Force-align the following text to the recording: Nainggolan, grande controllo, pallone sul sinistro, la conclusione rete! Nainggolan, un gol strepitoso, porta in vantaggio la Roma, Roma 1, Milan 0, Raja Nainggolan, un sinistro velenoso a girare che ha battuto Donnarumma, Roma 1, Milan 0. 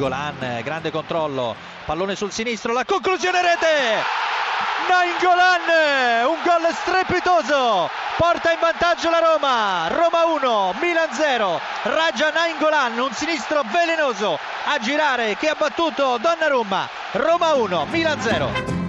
Nainggolan, 0.00 0.62
grande 0.62 0.90
controllo, 0.90 1.54
pallone 1.84 2.16
sul 2.16 2.32
sinistro, 2.32 2.72
la 2.72 2.86
conclusione 2.86 3.42
rete! 3.42 4.02
Nainggolan, 4.88 6.26
un 6.26 6.38
gol 6.42 6.72
strepitoso, 6.72 7.90
porta 8.16 8.50
in 8.50 8.58
vantaggio 8.58 9.10
la 9.10 9.18
Roma, 9.18 9.88
Roma 9.88 10.24
1, 10.24 10.74
Milan 10.80 11.12
0, 11.12 11.60
Raja 11.82 12.30
Nainggolan, 12.30 12.98
un 12.98 13.12
sinistro 13.12 13.60
velenoso 13.70 14.38
a 14.64 14.78
girare 14.78 15.36
che 15.36 15.50
ha 15.50 15.54
battuto 15.54 16.16
Donnarumma, 16.16 16.88
Roma 17.12 17.52
1, 17.52 17.86
Milan 17.90 18.20
0. 18.22 18.79